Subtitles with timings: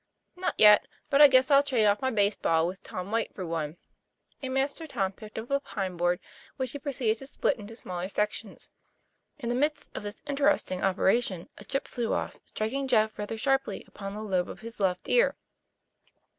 [0.35, 3.45] 'Not yet, but I guess I'll trade off my base ball with Tom White for
[3.45, 3.77] one."
[4.41, 6.19] And master Tom picked up a pine board
[6.57, 8.71] which he proceeded to split into smaller sections.
[9.37, 13.83] In the midst of this interesting operation, a chip flew up, striking Jeff rather sharply
[13.87, 15.37] upon the lobe of his left ear.